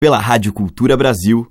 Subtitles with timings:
[0.00, 1.50] pela Rádio Cultura Brasil.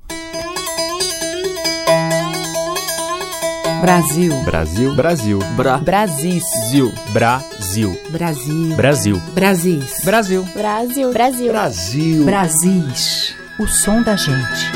[3.81, 4.43] Brasil.
[4.45, 4.95] Brasil.
[4.95, 5.39] Brasil.
[5.57, 5.77] Bra.
[5.79, 6.41] Brasil.
[7.11, 7.97] Brasil.
[8.09, 8.71] Brasil.
[8.71, 9.19] Brasil.
[9.35, 10.01] Brasil.
[10.05, 10.45] Brasil.
[10.55, 11.11] Brasil.
[11.11, 11.51] Brasil.
[11.51, 12.23] Brasil.
[12.23, 13.35] Brasis.
[13.59, 14.71] O som da gente.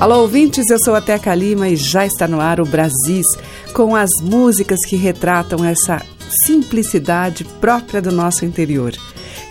[0.00, 3.26] Alô, ouvintes, eu sou a Teca Lima e já está no ar o Brasis,
[3.72, 6.02] com as músicas que retratam essa
[6.46, 8.92] simplicidade própria do nosso interior.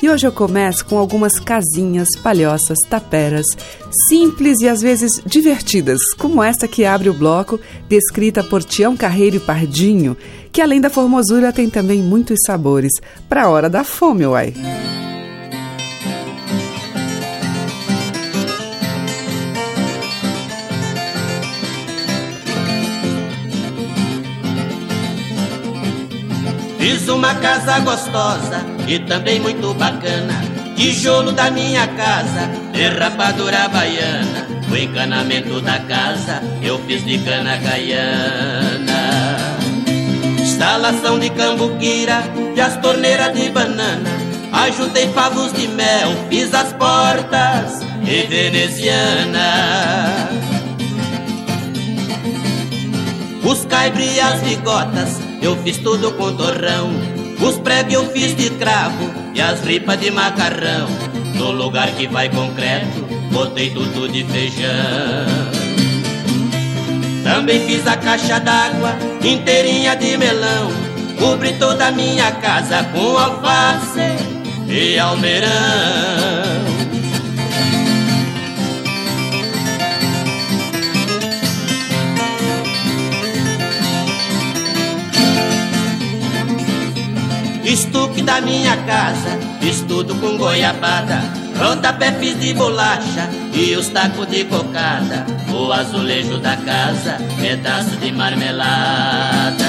[0.02, 3.46] E hoje eu começo com algumas casinhas, palhoças, taperas,
[4.08, 9.36] simples e às vezes divertidas, como esta que abre o bloco, descrita por Tião Carreiro
[9.36, 10.16] e Pardinho,
[10.54, 12.94] que além da formosura tem também muitos sabores,
[13.28, 14.54] para a hora da fome, uai.
[26.90, 30.44] Fiz uma casa gostosa e também muito bacana.
[30.76, 34.48] Tijolo da minha casa, derrapadura baiana.
[34.72, 39.38] O encanamento da casa eu fiz de cana caiana.
[40.42, 42.24] Instalação de cambuquira
[42.56, 44.10] e as torneiras de banana.
[44.52, 49.48] Ajuntei favos de mel, fiz as portas e veneziana.
[53.44, 56.92] Os as bigotas eu fiz tudo com torrão.
[57.40, 60.88] Os pregos eu fiz de cravo e as ripas de macarrão.
[61.36, 64.70] No lugar que vai concreto, botei tudo de feijão.
[67.24, 70.72] Também fiz a caixa d'água inteirinha de melão.
[71.18, 74.00] Cobri toda a minha casa com alface
[74.68, 76.09] e almeirão.
[88.30, 91.20] Da minha casa, estudo com goiabada.
[91.58, 95.26] Rodapé fiz de bolacha e os tacos de cocada.
[95.52, 99.66] O azulejo da casa, pedaço de marmelada.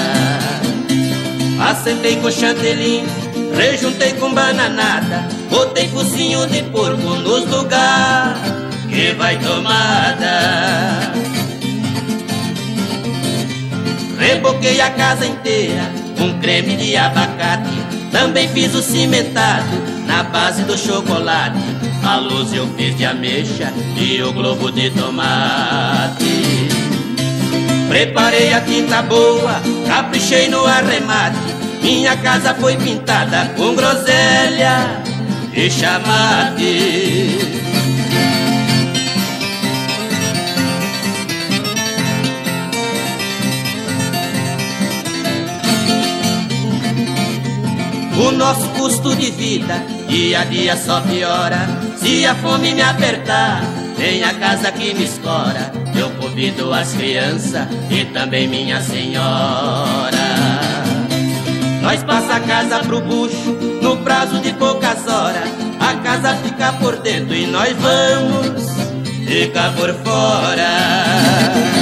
[1.71, 3.03] Assentei com chantelim,
[3.55, 5.27] rejuntei com bananada.
[5.49, 8.39] Botei focinho de porco nos lugares
[8.87, 11.11] que vai tomada.
[14.19, 17.80] Reboquei a casa inteira com creme de abacate.
[18.11, 21.59] Também fiz o cimentado na base do chocolate.
[22.03, 26.69] A luz eu fiz de ameixa e o globo de tomate.
[27.87, 31.37] Preparei a tinta boa, caprichei no arremate.
[31.81, 35.01] Minha casa foi pintada com groselha
[35.53, 37.60] e chamate.
[48.21, 51.67] O nosso custo de vida dia a dia só piora.
[51.97, 53.63] Se a fome me apertar,
[53.97, 55.71] vem a casa que me escora.
[55.95, 60.11] Eu convido as crianças e também minha senhora.
[61.81, 65.49] Nós passa a casa pro bucho no prazo de poucas horas.
[65.79, 68.69] A casa fica por dentro e nós vamos
[69.25, 71.80] ficar por fora.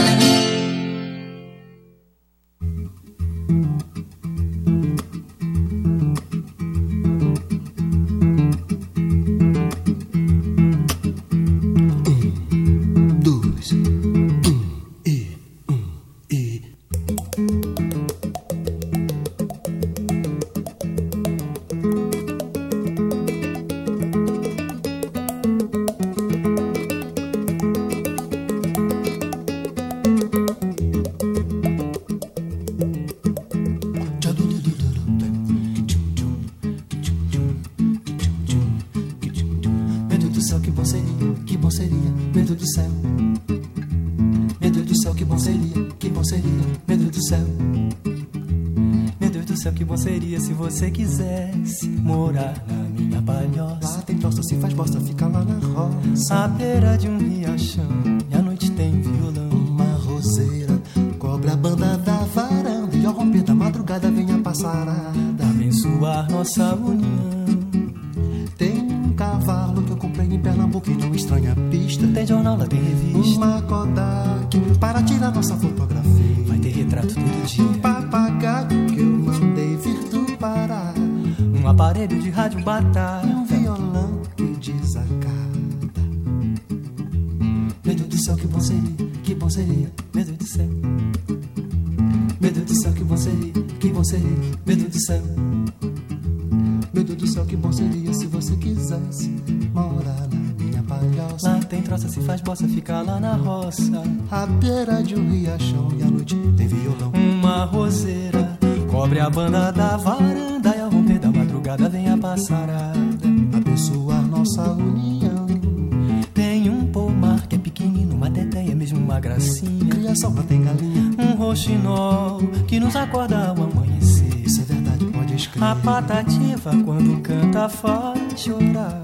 [119.20, 119.90] uma gracinha.
[119.90, 121.12] Criação tem galinha.
[121.20, 124.46] Um roxinol que nos acorda ao amanhecer.
[124.46, 125.66] Isso é verdade, pode escrever.
[125.66, 129.04] A patativa quando canta faz chorar.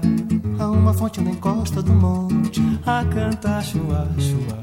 [0.58, 2.62] Há uma fonte na encosta do monte.
[2.86, 4.58] A cantar chuá, chuá.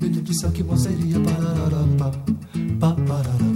[0.00, 1.20] Meu Deus do céu, que bom seria.
[1.20, 3.51] Parará, pa, pa.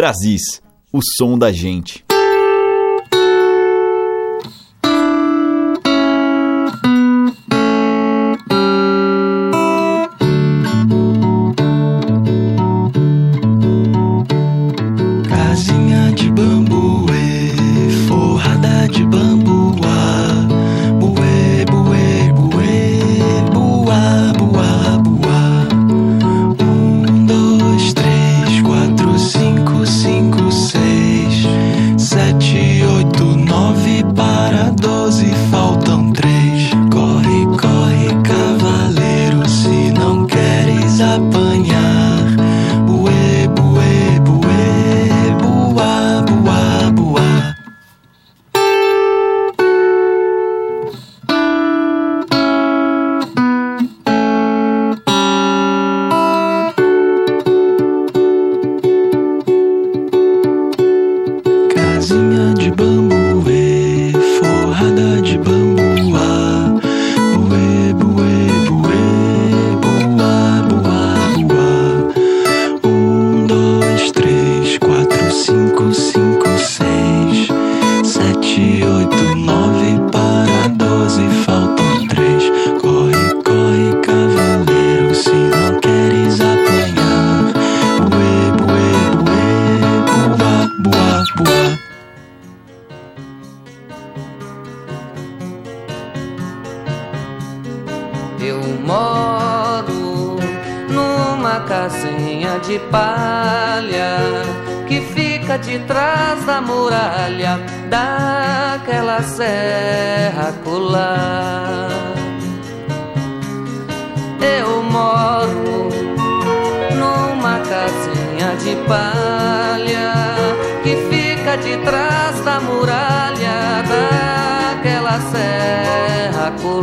[0.00, 2.02] Brasis, o som da gente.
[15.28, 16.59] Casinha de bom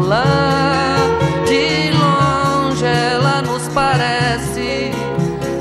[0.07, 0.95] lá.
[1.45, 4.91] De longe ela nos parece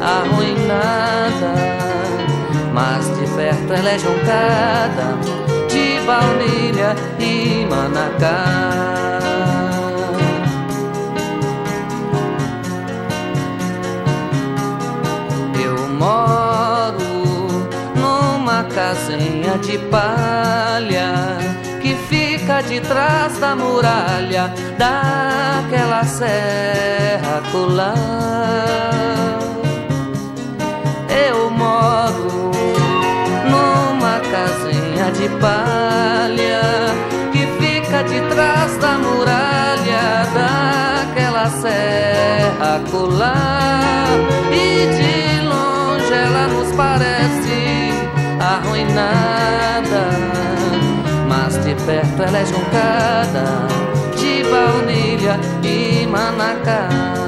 [0.00, 1.52] arruinada,
[2.72, 5.18] mas de perto ela é juntada
[5.68, 9.18] de baunilha e manacá.
[15.62, 21.56] Eu moro numa casinha de palha
[22.46, 29.40] fica de trás da muralha daquela serra colar.
[31.28, 32.52] Eu moro
[33.50, 36.62] numa casinha de palha
[37.32, 44.06] que fica de trás da muralha daquela serra colar.
[44.52, 47.90] E de longe ela nos parece
[48.38, 49.35] arruinar
[51.66, 53.66] de perto ela é juncada
[54.16, 57.25] de baunilha e manacá.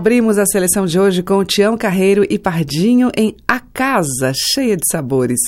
[0.00, 4.82] Abrimos a seleção de hoje com Tião Carreiro e Pardinho em A Casa, cheia de
[4.90, 5.38] sabores,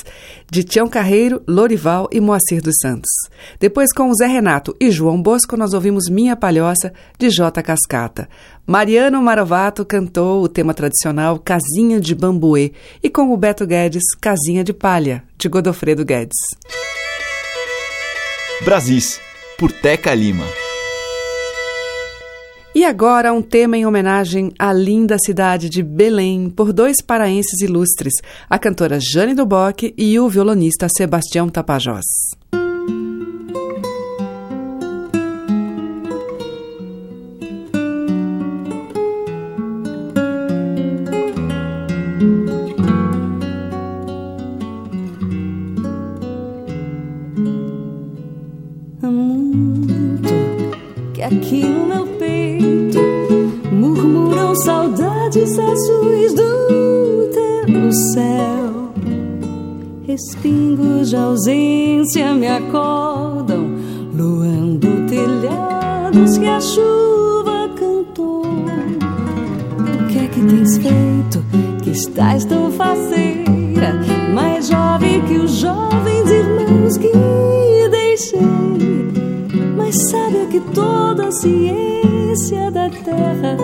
[0.47, 3.09] de Tião Carreiro, Lorival e Moacir dos Santos.
[3.59, 7.63] Depois, com Zé Renato e João Bosco, nós ouvimos Minha Palhoça, de J.
[7.63, 8.29] Cascata.
[8.63, 14.63] Mariano Marovato cantou o tema tradicional Casinha de Bambuê e com o Beto Guedes, Casinha
[14.63, 16.37] de Palha, de Godofredo Guedes.
[18.63, 19.19] Brasis,
[19.57, 20.45] por Teca Lima.
[22.75, 28.13] E agora um tema em homenagem à linda cidade de Belém por dois paraenses ilustres,
[28.49, 32.03] a cantora Jane Duboc e o violonista Sebastião Tapajós.
[55.83, 58.93] Azuis do teu céu.
[60.07, 63.75] Respingos de ausência me acordam,
[64.13, 68.43] luando telhados que a chuva cantou.
[68.45, 71.43] O que é que tens feito
[71.83, 73.99] que estás tão faceira,
[74.33, 77.11] mais jovem que os jovens irmãos que
[77.89, 78.39] deixei?
[79.75, 81.31] Mas sabe que toda a
[82.35, 83.57] ciência da terra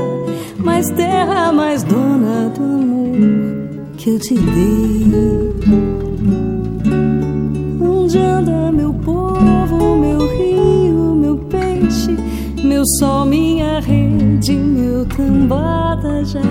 [0.58, 5.08] mais terra, mais dona do amor que eu te dei.
[7.82, 12.16] Onde anda meu povo, meu rio, meu peixe,
[12.64, 16.42] meu sol, minha rede, meu tambada já.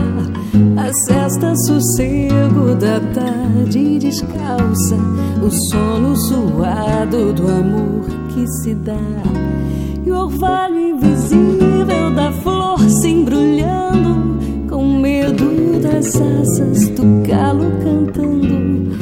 [0.77, 4.97] A cesta sossego da tarde descalça,
[5.41, 8.97] o sono suado do amor que se dá.
[10.05, 11.58] E o orvalho invisível
[16.19, 18.97] das asas do galo cantando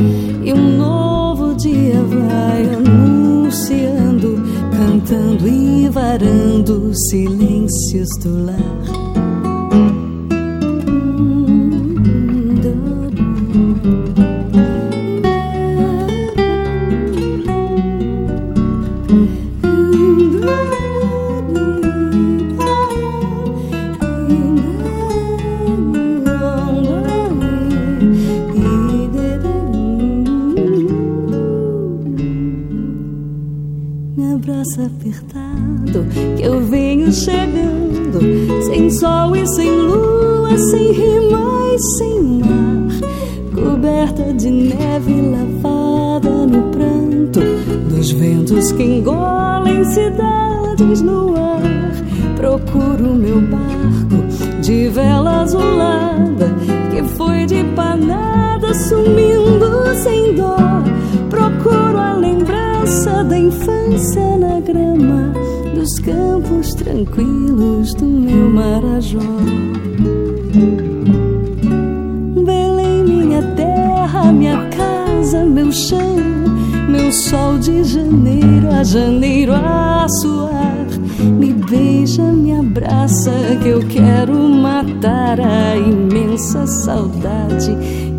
[0.44, 8.65] e um novo dia vai anunciando cantando e varando silêncios do lar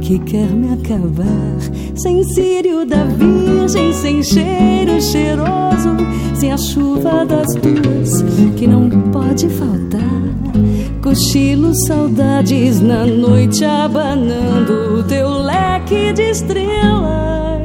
[0.08, 1.60] que quer me acabar.
[1.94, 5.98] Sem círio da Virgem, sem cheiro cheiroso,
[6.34, 8.22] sem a chuva das duas
[8.56, 10.00] que não pode faltar.
[11.04, 17.57] Cochilo saudades na noite abanando o teu leque de estrelas.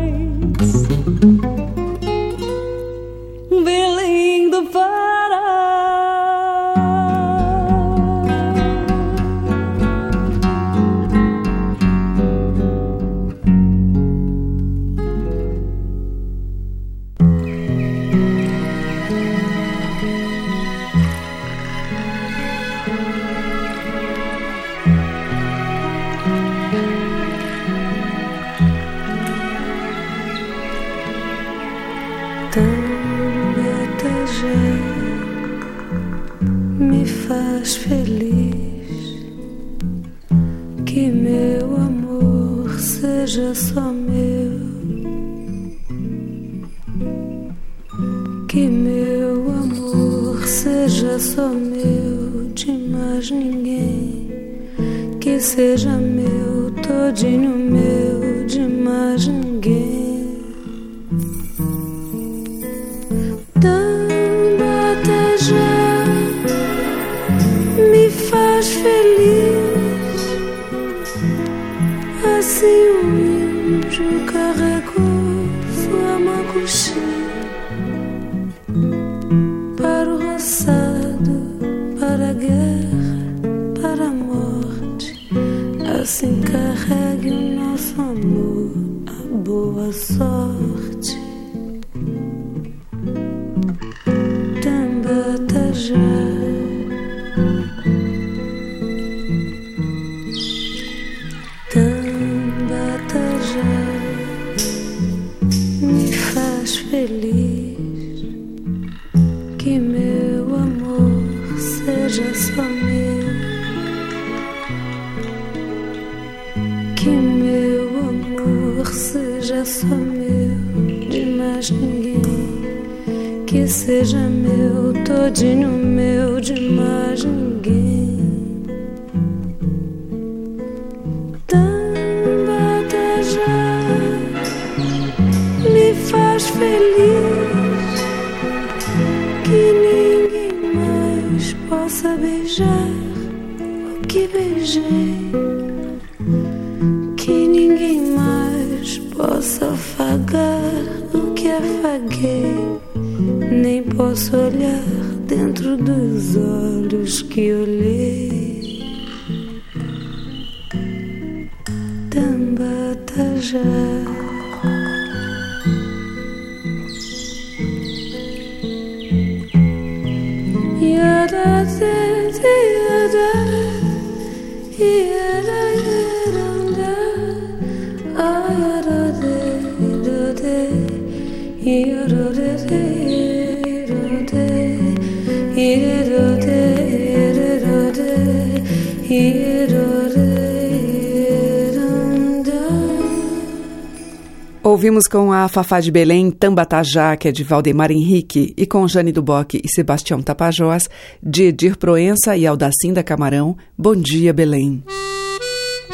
[194.92, 199.11] Ouvimos com a Fafá de Belém, Tambatajá, que é de Valdemar Henrique, e com Jane
[199.11, 200.87] Duboc e Sebastião Tapajós,
[201.22, 204.85] de Edir Proença e Aldacinda Camarão, Bom Dia Belém.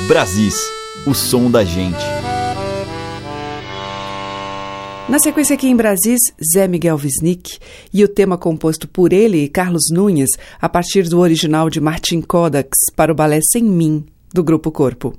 [0.09, 0.57] Brasis,
[1.07, 2.05] o som da gente.
[5.09, 6.19] Na sequência aqui em Brasis,
[6.53, 7.57] Zé Miguel Wisnik
[7.95, 10.31] e o tema composto por ele e Carlos Nunes,
[10.61, 15.15] a partir do original de Martin Kodax para o balé Sem Mim, do Grupo Corpo.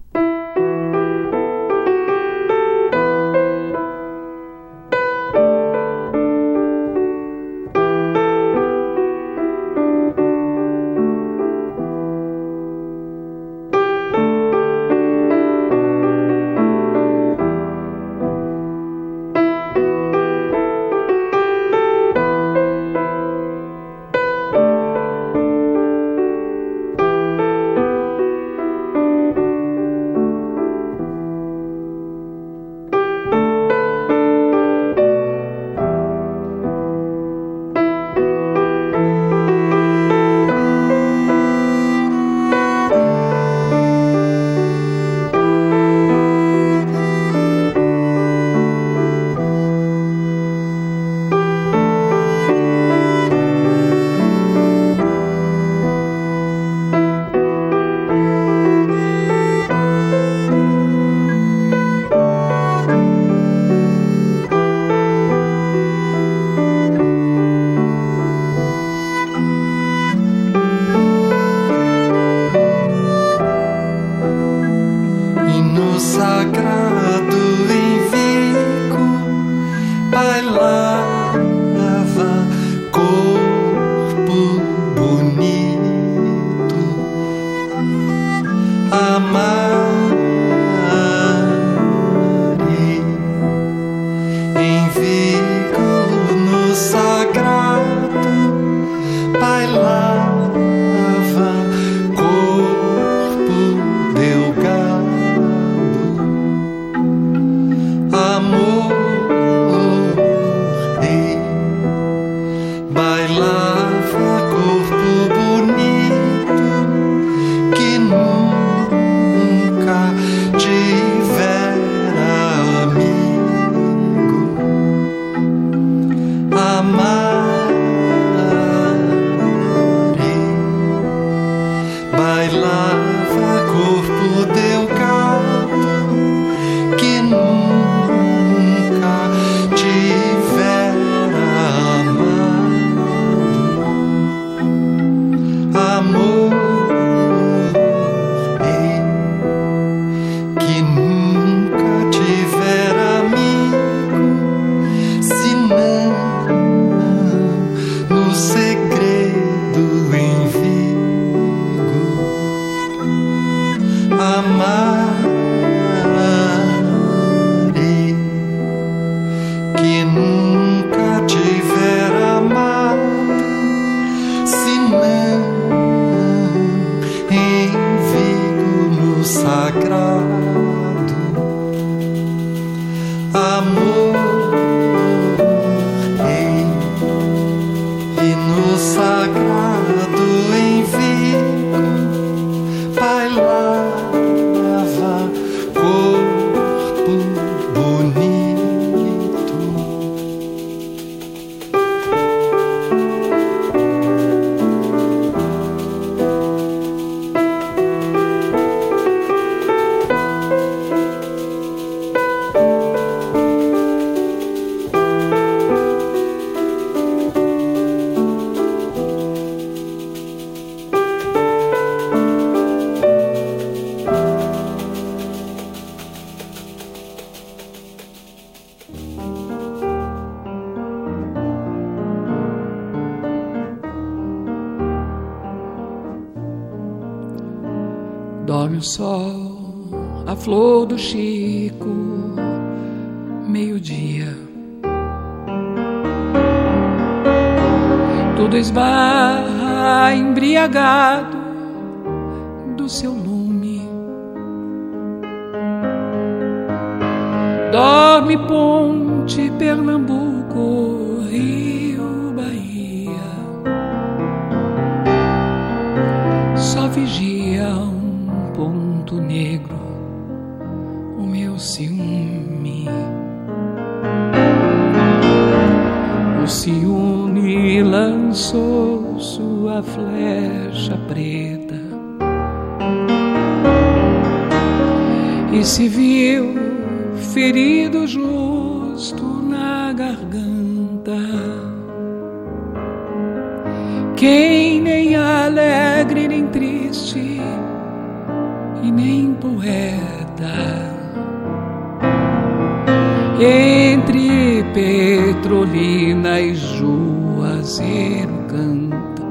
[303.89, 309.23] entre Petrolina e Juazeiro canta.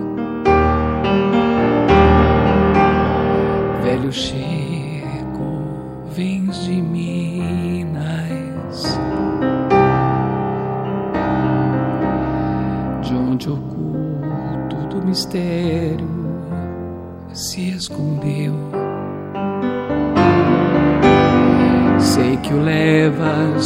[3.85, 5.63] Velho Chico,
[6.11, 7.79] vens de Minas,
[13.03, 16.18] de onde oculto do mistério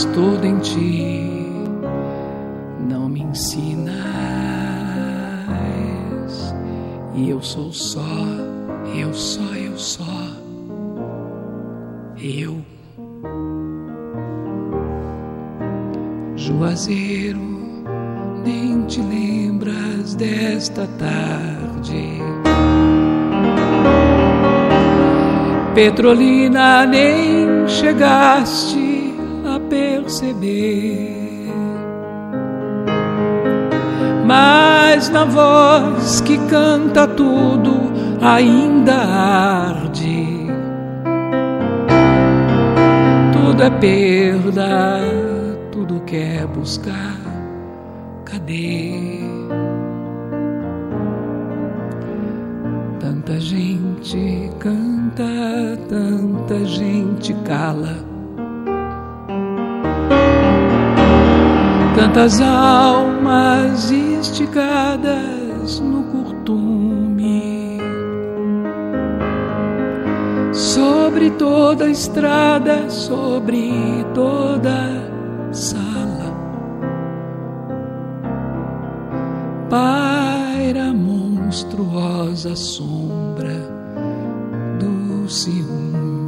[0.07, 1.43] tudo em ti
[2.89, 3.95] não me ensinas.
[7.15, 8.01] E eu sou só,
[8.97, 10.27] eu só, eu só,
[12.21, 12.57] eu.
[16.37, 17.85] Juazeiro,
[18.45, 22.19] nem te lembras desta tarde.
[25.75, 28.92] Petrolina, nem chegaste
[30.03, 31.49] perceber.
[34.27, 40.27] Mas na voz que canta tudo ainda arde.
[43.33, 45.01] Tudo é perda,
[45.71, 47.21] tudo quer buscar.
[48.25, 49.21] Cadê?
[53.01, 58.12] Tanta gente canta, tanta gente cala
[61.95, 67.79] Tantas almas esticadas no curtume.
[70.53, 75.03] Sobre toda a estrada, sobre toda
[75.53, 76.33] sala.
[79.69, 83.69] Paira monstruosa sombra
[84.79, 86.22] do ciúme.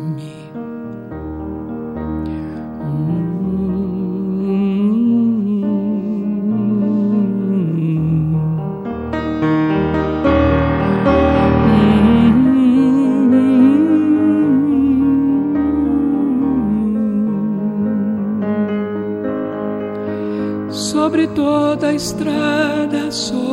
[22.05, 23.44] Estrada, sobre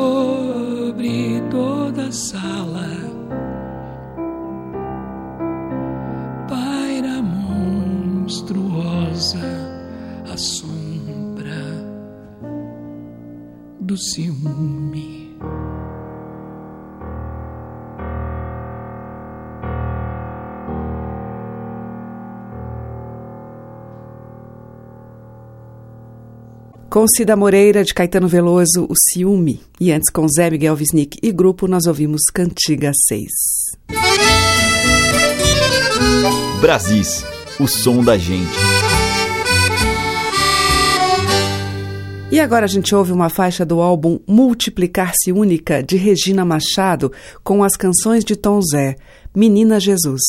[27.01, 29.59] Com Cida Moreira, de Caetano Veloso, O Ciúme.
[29.79, 33.27] E antes, com Zé Miguel Wisnik e grupo, nós ouvimos Cantiga 6.
[36.61, 37.25] Brasis,
[37.59, 38.51] o som da gente.
[42.31, 47.11] E agora a gente ouve uma faixa do álbum Multiplicar-se Única, de Regina Machado,
[47.43, 48.95] com as canções de Tom Zé,
[49.33, 50.21] Menina Jesus.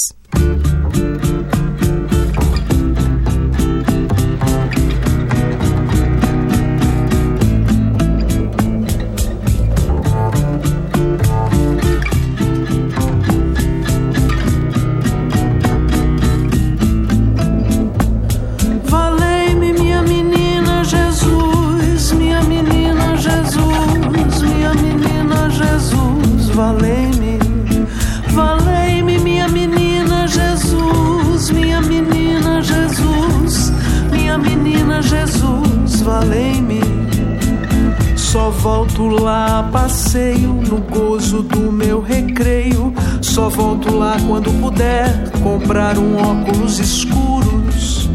[39.02, 42.92] Volto lá passeio no gozo do meu recreio.
[43.20, 48.08] Só volto lá quando puder comprar um óculos escuros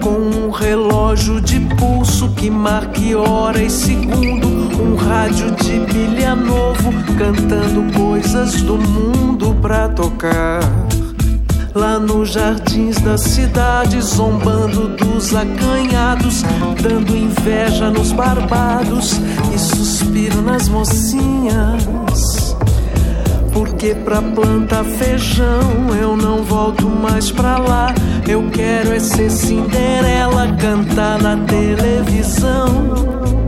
[0.00, 4.48] com um relógio de pulso que marque hora e segundo,
[4.82, 10.87] um rádio de pilha novo cantando coisas do mundo pra tocar.
[11.74, 16.42] Lá nos jardins da cidade, zombando dos acanhados,
[16.82, 19.20] dando inveja nos barbados
[19.54, 22.56] e suspiro nas mocinhas.
[23.52, 27.94] Porque pra plantar feijão eu não volto mais pra lá.
[28.26, 33.47] Eu quero é ser Cinderela, cantar na televisão.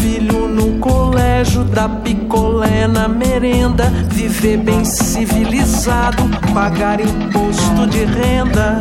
[0.00, 3.84] Filho no colégio, dar picolé na merenda.
[4.10, 6.22] Viver bem civilizado,
[6.54, 8.80] pagar imposto de renda.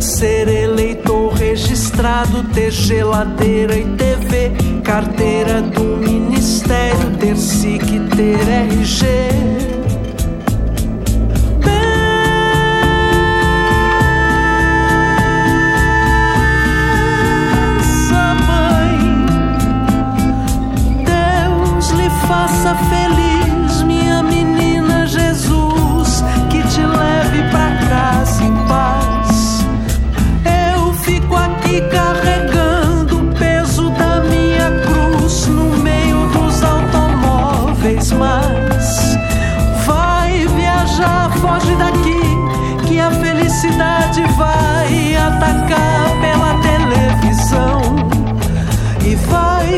[0.00, 9.87] Ser eleitor registrado, ter geladeira e TV, carteira do ministério, ter SIC, ter RG.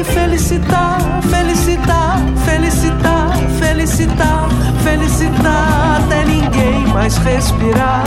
[0.01, 4.49] Vai felicitar, felicitar, felicitar, felicitar,
[4.83, 8.05] felicitar até ninguém mais respirar.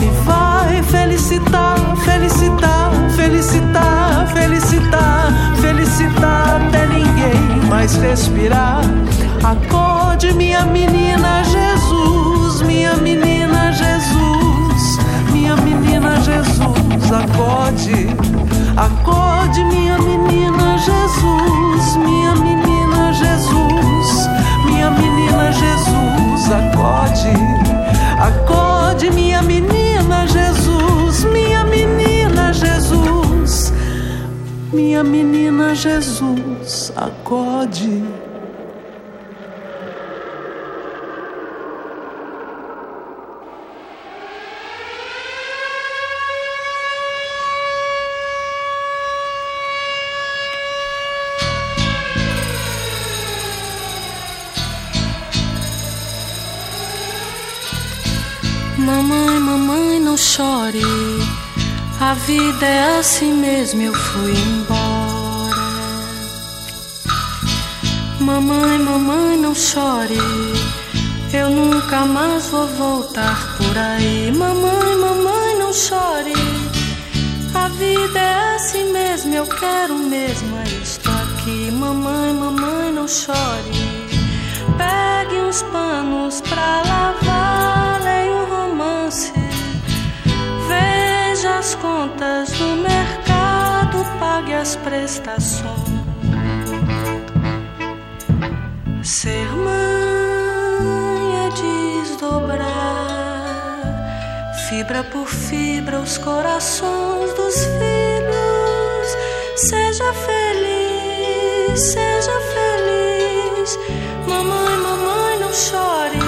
[0.00, 8.80] E vai felicitar, felicitar, felicitar, felicitar, felicitar até ninguém mais respirar.
[9.44, 14.98] Acorde, minha menina Jesus, minha menina Jesus,
[15.32, 18.08] minha menina Jesus, acorde,
[18.76, 20.05] acorde, minha menina
[20.86, 24.28] Jesus, minha menina Jesus,
[24.66, 27.34] minha menina Jesus, acorde,
[28.20, 33.72] Acorde, minha menina Jesus, minha menina Jesus,
[34.72, 38.25] minha menina Jesus, acorde.
[62.36, 65.56] Vida é assim mesmo, eu fui embora.
[68.20, 70.20] Mamãe, mamãe, não chore.
[71.32, 74.30] Eu nunca mais vou voltar por aí.
[74.32, 76.34] Mamãe, mamãe, não chore.
[77.54, 81.70] A vida é assim mesmo, eu quero mesmo, isto aqui.
[81.70, 83.76] Mamãe, mamãe, não chore.
[84.76, 87.25] Pegue uns panos pra lavar,
[92.16, 95.66] contas do mercado, pague as prestações.
[99.02, 100.86] Ser mãe
[101.46, 101.50] é
[102.00, 102.64] desdobrar,
[104.68, 109.16] fibra por fibra, os corações dos filhos.
[109.56, 113.78] Seja feliz, seja feliz.
[114.26, 116.18] Mamãe, mamãe, não chore.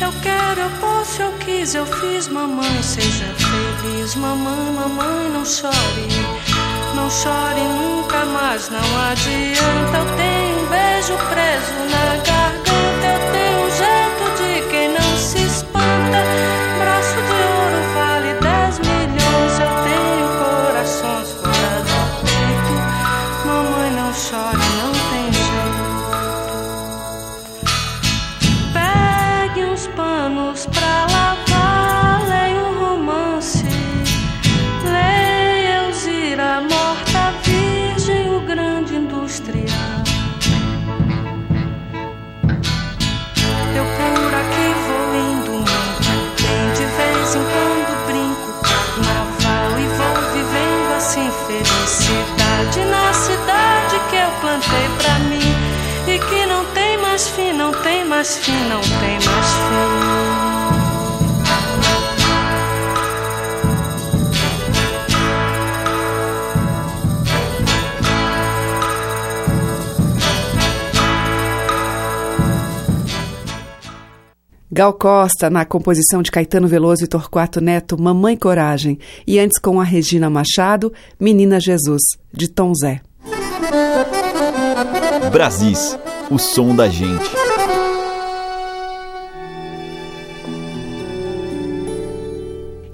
[0.00, 2.28] Eu quero, eu posso, eu quis, eu fiz.
[2.28, 3.43] Mamãe, seja feliz.
[4.16, 6.08] Mamãe, mamãe, não chore.
[6.94, 9.98] Não chore nunca mais, não adianta.
[9.98, 12.43] Eu tenho um beijo preso na garganta.
[58.24, 60.14] Mais fim, não tem mais fim.
[74.72, 78.98] Gal Costa, na composição de Caetano Veloso e Torquato Neto, Mamãe Coragem.
[79.26, 83.02] E antes com a Regina Machado, Menina Jesus, de Tom Zé.
[85.30, 85.98] Brasis,
[86.30, 87.43] o som da gente.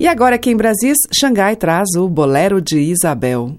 [0.01, 3.55] E agora aqui em Brasis, Xangai traz o Bolero de Isabel.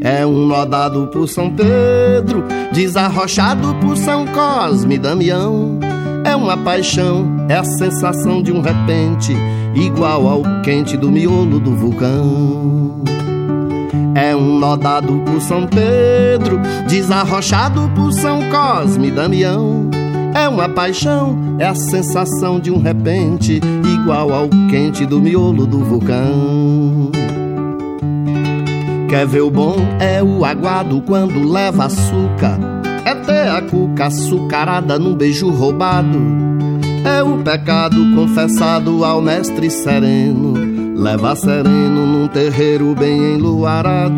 [0.00, 2.42] É um nó dado por São Pedro,
[2.72, 5.78] desarrochado por São Cosme e Damião.
[6.24, 9.34] É uma paixão, é a sensação de um repente,
[9.74, 13.02] igual ao quente do miolo do vulcão.
[14.14, 16.58] É um nó dado por São Pedro,
[16.88, 19.90] desarrochado por São Cosme e Damião.
[20.36, 23.58] É uma paixão, é a sensação de um repente,
[24.06, 27.10] igual ao quente do miolo do vulcão.
[29.08, 29.74] Quer ver o bom?
[29.98, 32.56] É o aguado quando leva açúcar.
[33.04, 36.20] É ter a cuca açucarada num beijo roubado.
[37.04, 40.54] É o pecado confessado ao mestre sereno.
[40.96, 44.14] Leva sereno num terreiro bem enluarado.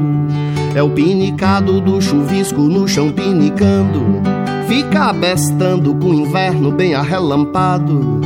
[0.74, 4.02] É o pinicado do chuvisco no chão pinicando.
[4.68, 8.20] Fica abestando com o inverno bem arrelampado.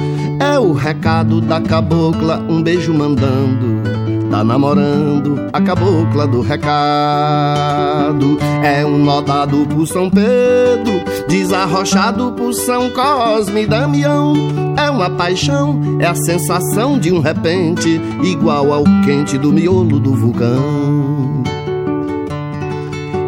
[0.63, 3.83] O recado da cabocla, um beijo mandando.
[4.31, 8.39] Tá namorando a cabocla do recado.
[8.63, 14.35] É um nó dado por São Pedro, desarrochado por São Cosme e Damião.
[14.77, 20.15] É uma paixão, é a sensação de um repente, igual ao quente do miolo do
[20.15, 21.43] vulcão.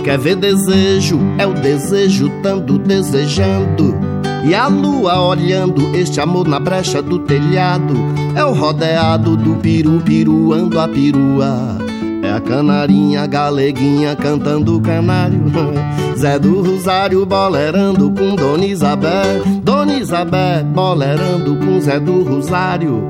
[0.04, 1.18] Quer ver desejo?
[1.36, 4.13] É o desejo tanto desejando.
[4.46, 7.94] E a lua olhando este amor na brecha do telhado.
[8.36, 11.78] É o rodeado do piru piruando a perua.
[12.22, 15.40] É a canarinha galeguinha cantando o canário.
[16.14, 19.42] Zé do Rosário bolerando com Dona Isabel.
[19.62, 23.02] Dona Isabel bolerando com Zé do Rosário.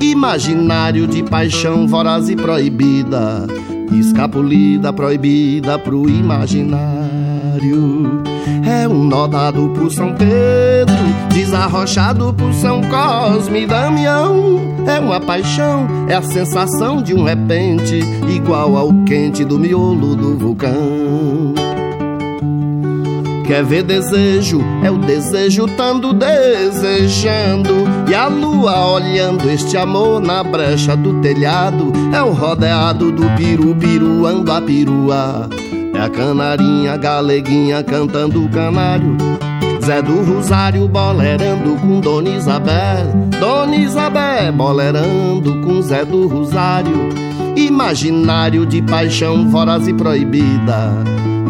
[0.00, 3.46] Imaginário de paixão voraz e proibida.
[3.92, 6.90] Escapulida, proibida pro imaginário.
[8.70, 10.94] É um nó dado por São Pedro,
[11.28, 14.60] desarrochado por São Cosme e Damião.
[14.86, 20.38] É uma paixão, é a sensação de um repente, igual ao quente do miolo do
[20.38, 21.52] vulcão.
[23.44, 24.60] Quer ver desejo?
[24.84, 27.74] É o desejo tando desejando.
[28.08, 31.92] E a lua olhando este amor na brecha do telhado.
[32.14, 35.50] É o rodeado do piru piruando a perua.
[36.00, 39.18] A canarinha galeguinha cantando canário.
[39.84, 43.28] Zé do Rosário bolerando com Dona Isabel.
[43.38, 47.10] Dona Isabel bolerando com Zé do Rosário.
[47.54, 50.94] Imaginário de paixão voraz e proibida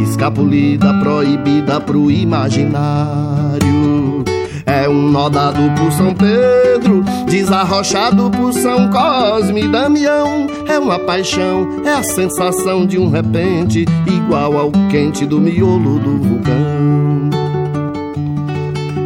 [0.02, 3.79] escapulida, proibida pro imaginário.
[4.90, 10.48] Um nó dado por São Pedro, desarrochado por São Cosme e Damião.
[10.66, 16.18] É uma paixão, é a sensação de um repente, igual ao quente do miolo do
[16.18, 17.30] vulcão.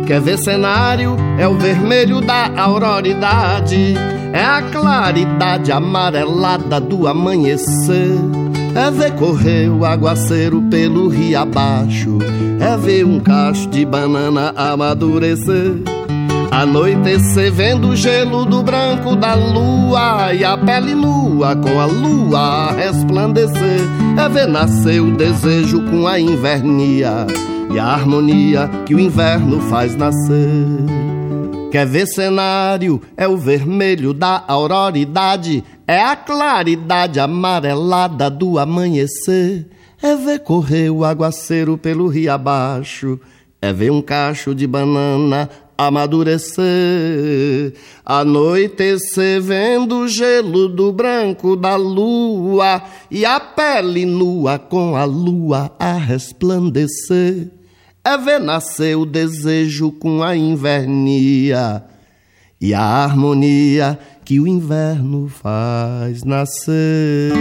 [0.06, 1.16] Quer ver cenário?
[1.38, 3.94] É o vermelho da auroridade,
[4.32, 8.16] é a claridade amarelada do amanhecer.
[8.74, 12.18] É ver correr o aguaceiro pelo rio abaixo.
[12.64, 15.82] É ver um cacho de banana amadurecer.
[16.50, 22.38] Anoitecer vendo o gelo do branco da lua e a pele nua com a lua
[22.38, 23.80] a resplandecer.
[24.18, 27.26] É ver nascer o desejo com a invernia
[27.70, 30.48] e a harmonia que o inverno faz nascer.
[31.70, 33.02] Quer ver cenário?
[33.14, 39.66] É o vermelho da auroridade, é a claridade amarelada do amanhecer.
[40.04, 43.18] É ver correr o aguaceiro pelo rio abaixo,
[43.62, 45.48] é ver um cacho de banana
[45.78, 47.72] amadurecer.
[48.04, 55.72] Anoitecer vendo o gelo do branco da lua e a pele nua com a lua
[55.78, 57.48] a resplandecer
[58.04, 61.82] é ver nascer o desejo com a invernia
[62.60, 67.32] e a harmonia que o inverno faz nascer.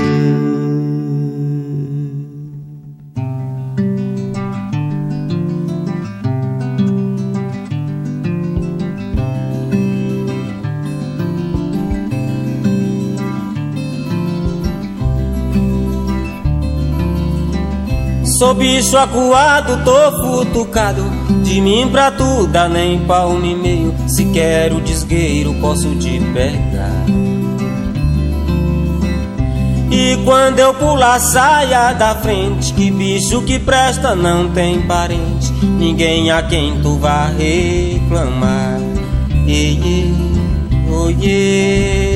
[18.43, 21.01] Sou bicho acuado, tô futucado.
[21.45, 23.95] De mim pra tu dá nem palmo e meio.
[24.05, 27.05] Se quero desgueiro posso te pegar.
[29.89, 32.73] E quando eu pular saia da frente.
[32.73, 35.49] Que bicho que presta não tem parente.
[35.63, 38.77] Ninguém a quem tu vá reclamar.
[39.47, 40.13] Ei, ei,
[40.91, 42.12] oh, yeah.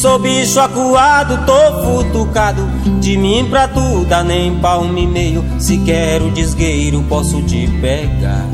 [0.00, 2.66] Sou bicho acuado, tô futucado.
[3.00, 5.44] De mim pra tu dá nem palmo e meio.
[5.58, 8.48] Se quero desgueiro posso te pegar.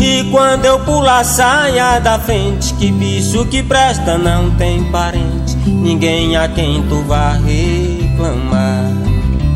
[0.00, 2.74] E quando eu pular saia da frente.
[2.74, 5.56] Que bicho que presta não tem parente.
[5.64, 8.90] Ninguém a quem tu vá reclamar.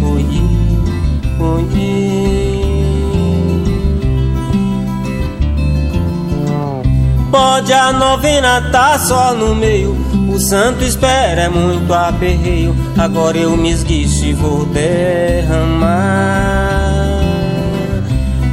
[0.05, 0.41] Oiê,
[1.41, 1.90] oiê
[7.31, 9.97] Pode a novena tá só no meio.
[10.29, 12.75] O santo espera é muito aperreio.
[12.99, 15.91] Agora eu me esguicho e vou derramar.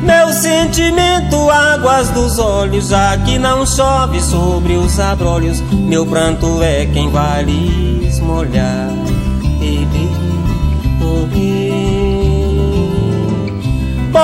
[0.04, 2.94] Meu sentimento, águas dos olhos.
[2.94, 5.60] Aqui não chove sobre os abrolhos.
[5.72, 9.07] Meu pranto é quem vai lhes molhar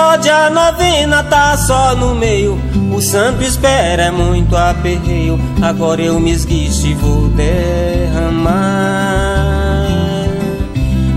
[0.05, 2.59] Pode a novena tá só no meio.
[2.93, 5.39] O santo espera é muito aperreio.
[5.61, 8.57] Agora eu me esguicho e vou derramar.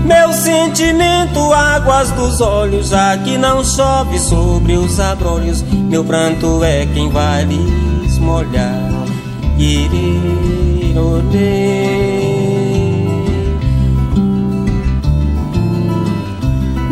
[0.05, 5.61] Meu sentimento, águas dos olhos Aqui não chove sobre os abrolhos.
[5.63, 8.89] Meu pranto é quem vai lhes molhar.
[9.57, 10.97] Irirode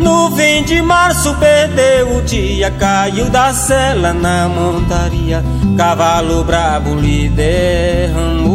[0.06, 5.42] Nuvem de março perdeu o dia, caiu da cela na montaria,
[5.76, 8.54] cavalo brabo lhe derramou.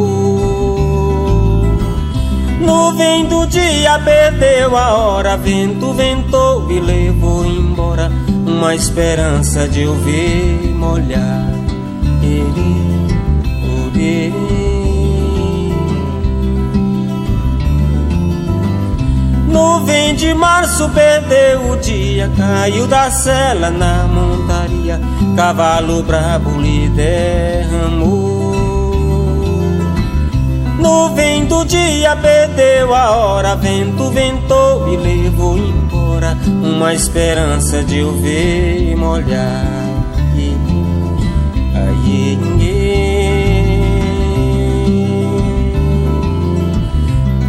[2.61, 8.09] Nuvem do dia perdeu a hora, vento ventou e levou embora
[8.47, 11.51] uma esperança de eu ver molhar.
[12.23, 13.09] Ele,
[13.93, 14.40] ele.
[19.51, 24.99] Nuvem de março perdeu o dia, caiu da cela na montaria,
[25.35, 28.31] cavalo brabo lhe derramou.
[30.79, 38.13] Nuvem do dia perdeu a hora, vento ventou e levou embora uma esperança de eu
[38.21, 39.81] ver molhar.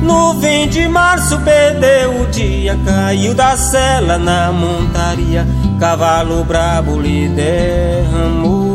[0.03, 5.47] Ai, Nuvem de março perdeu o dia, caiu da cela na montaria,
[5.79, 8.73] cavalo brabo lhe derramou.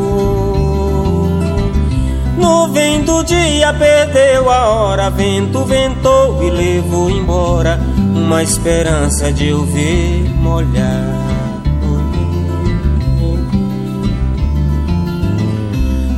[2.38, 7.80] Nuvem do dia perdeu a hora, vento ventou e levou embora
[8.16, 11.27] uma esperança de eu ver molhar.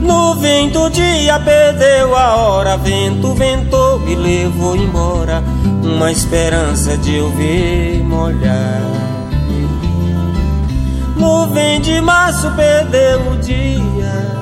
[0.09, 5.43] Nuvem do dia perdeu a hora, vento ventou e levou embora
[5.83, 8.81] uma esperança de eu ver molhar.
[11.15, 14.38] Nuvem de março perdeu o dia.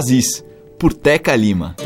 [0.00, 0.42] Brasis,
[0.78, 1.76] por Teca Lima.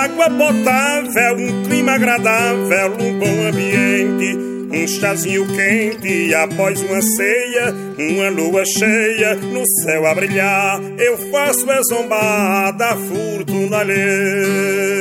[0.00, 4.49] água potável, um clima agradável, um bom ambiente,
[4.98, 11.80] chazinho quente após uma ceia, uma lua cheia no céu a brilhar, eu faço a
[11.82, 14.99] zombar da fortuna alheia.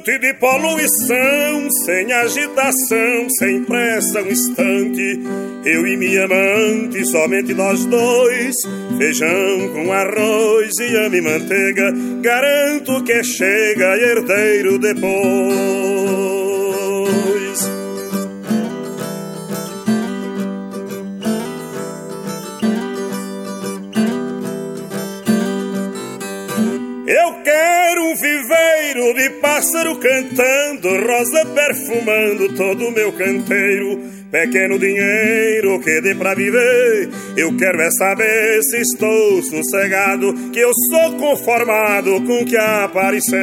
[0.00, 5.20] Distante de poluição, sem agitação, sem pressa, um instante.
[5.64, 8.56] Eu e minha amante, somente nós dois.
[8.98, 11.92] Feijão com arroz e ame manteiga.
[12.20, 15.99] Garanto que chega herdeiro depois.
[29.40, 33.98] Pássaro cantando, rosa perfumando todo o meu canteiro.
[34.30, 40.70] Pequeno dinheiro que dê pra viver, eu quero é saber se estou sossegado, que eu
[40.88, 43.40] sou conformado com o que aparecer.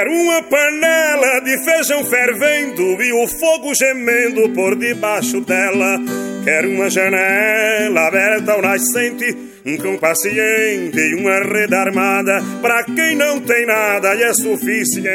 [0.00, 5.98] Quero uma panela de feijão fervendo e o fogo gemendo por debaixo dela.
[6.42, 9.36] Quero uma janela aberta ao nascente,
[9.66, 15.10] um cão paciente e uma rede armada para quem não tem nada e é suficiente.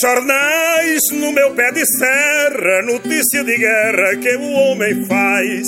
[0.00, 5.66] Jornais no meu pé de serra, notícia de guerra que o homem faz.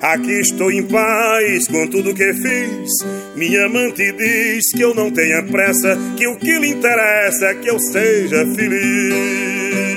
[0.00, 2.90] Aqui estou em paz com tudo que fiz.
[3.36, 7.68] Minha amante diz que eu não tenha pressa, que o que lhe interessa é que
[7.68, 9.89] eu seja feliz.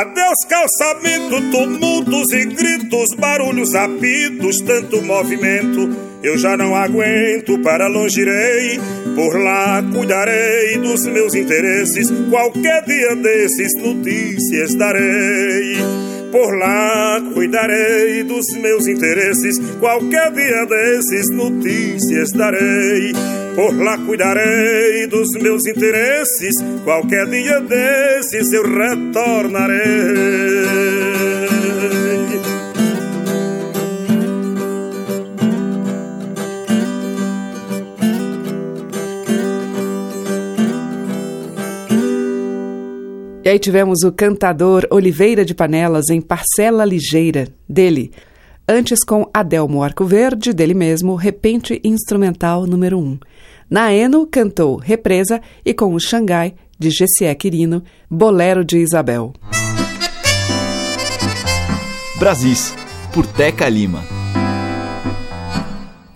[0.00, 5.94] Adeus calçamento, tumultos e gritos, barulhos, apitos, tanto movimento.
[6.22, 8.80] Eu já não aguento, para longe irei,
[9.14, 12.10] por lá cuidarei dos meus interesses.
[12.30, 15.76] Qualquer dia desses notícias darei.
[16.30, 19.58] Por lá cuidarei dos meus interesses.
[19.80, 23.12] Qualquer dia desses notícias darei.
[23.54, 26.54] Por lá cuidarei dos meus interesses.
[26.84, 30.29] Qualquer dia desses eu retornarei.
[43.50, 48.12] E aí tivemos o cantador Oliveira de Panelas em Parcela Ligeira, dele.
[48.68, 53.18] Antes com Adelmo Arco Verde, dele mesmo, Repente Instrumental número 1.
[53.68, 59.32] Na Eno, cantou Represa e com o Xangai, de Gessié Quirino, Bolero de Isabel.
[62.20, 62.72] Brasis,
[63.12, 64.04] por Teca Lima.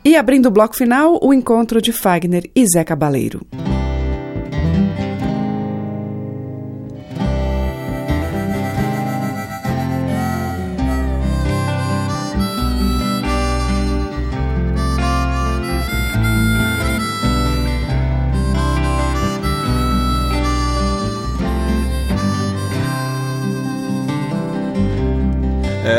[0.04, 3.44] E abrindo o bloco final, o encontro de Fagner e Zé Cabaleiro.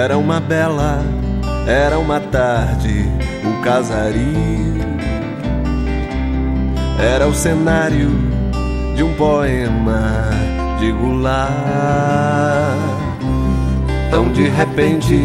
[0.06, 1.03] Era uma bela,
[1.66, 3.10] era uma tarde,
[3.43, 4.76] o casario.
[6.99, 8.12] Era o cenário
[8.95, 10.30] de um poema
[10.80, 11.49] de Goulart.
[14.12, 15.20] Tão de repente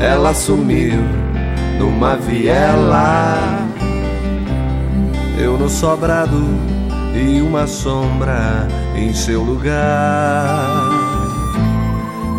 [0.00, 0.98] ela sumiu
[1.78, 3.38] numa viela.
[5.38, 6.44] Eu no sobrado
[7.14, 8.66] e uma sombra
[8.96, 11.07] em seu lugar.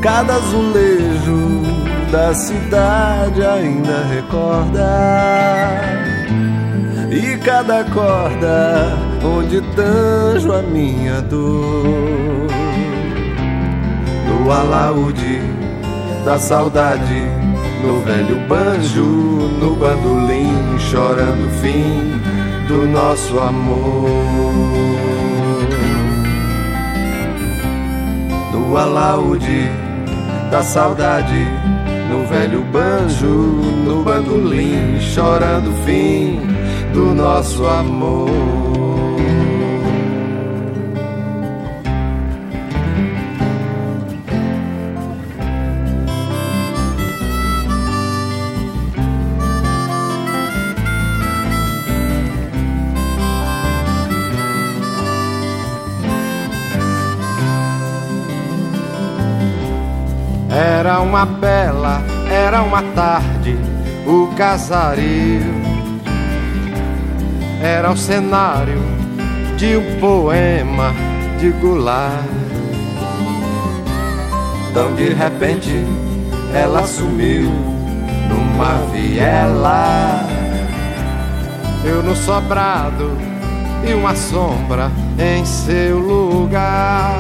[0.01, 1.63] Cada azulejo
[2.11, 5.81] da cidade ainda recorda
[7.11, 12.47] E cada corda onde tanjo a minha dor
[14.27, 15.59] No alaúde
[16.25, 17.23] da saudade,
[17.83, 22.21] no velho banjo, no bandolim, chorando o fim
[22.67, 24.09] do nosso amor.
[28.51, 29.71] No alaúde
[30.49, 31.45] da saudade,
[32.09, 33.27] no velho banjo,
[33.85, 36.41] no bandolim, chorando o fim
[36.93, 38.58] do nosso amor.
[62.59, 63.57] Era uma tarde,
[64.05, 65.41] o casario
[67.61, 68.81] era o cenário
[69.55, 70.93] de um poema
[71.39, 72.25] de Goulart.
[74.73, 75.71] Tão de repente
[76.53, 77.49] ela sumiu
[78.27, 80.27] numa viela.
[81.85, 83.17] Eu no sobrado
[83.87, 87.15] e uma sombra em seu lugar.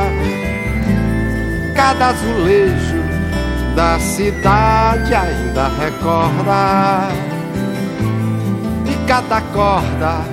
[1.73, 2.98] Cada azulejo
[3.79, 7.07] da cidade ainda recorda.
[8.85, 10.25] E cada corda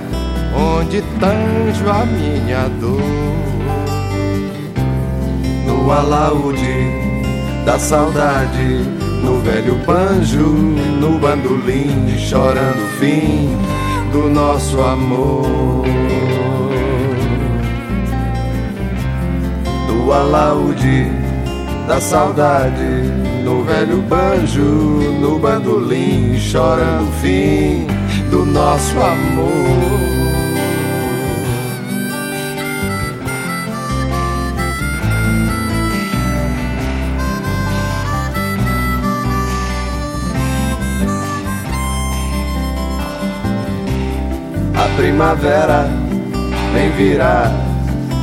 [0.53, 2.99] onde tanjo a minha dor.
[5.65, 6.91] No alaúde
[7.65, 8.83] da saudade
[9.23, 10.49] no velho banjo
[10.99, 13.57] no bandolim chorando o fim
[14.11, 15.85] do nosso amor.
[19.87, 21.09] Do alaúde
[21.87, 23.06] da saudade
[23.47, 24.61] no velho banjo,
[25.21, 27.87] no bandolim, chorando o fim
[28.29, 29.47] do nosso amor.
[44.75, 45.87] A primavera
[46.73, 47.49] vem virar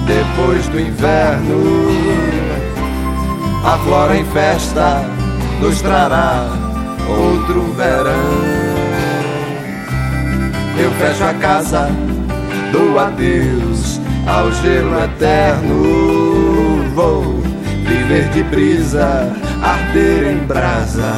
[0.07, 2.34] depois do inverno.
[3.65, 5.03] A flora em festa
[5.59, 6.47] nos trará
[7.09, 8.65] outro verão.
[10.79, 11.89] Eu fecho a casa,
[12.73, 16.85] dou adeus ao gelo eterno.
[16.95, 17.41] Vou
[17.87, 21.15] viver de brisa, arder em brasa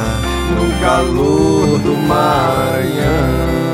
[0.55, 3.66] no calor do Maranhão.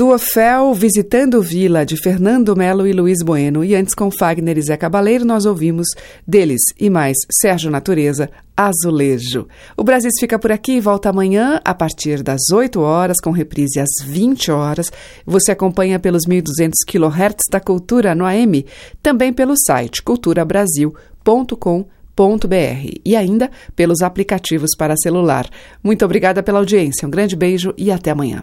[0.00, 3.62] Com o duo Fel, Visitando Vila, de Fernando Melo e Luiz Bueno.
[3.62, 5.88] E antes, com Fagner e Zé Cabaleiro, nós ouvimos
[6.26, 9.46] deles e mais Sérgio Natureza, Azulejo.
[9.76, 13.78] O Brasil fica por aqui e volta amanhã a partir das 8 horas, com reprise
[13.78, 14.90] às 20 horas.
[15.26, 18.64] Você acompanha pelos 1.200 kHz da Cultura no AM,
[19.02, 25.46] também pelo site culturabrasil.com.br e ainda pelos aplicativos para celular.
[25.84, 28.42] Muito obrigada pela audiência, um grande beijo e até amanhã.